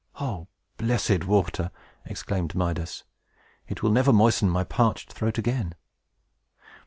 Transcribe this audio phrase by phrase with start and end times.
[0.19, 0.47] "O
[0.77, 1.69] blessed water!"
[2.05, 3.03] exclaimed Midas.
[3.67, 5.75] "It will never moisten my parched throat again!"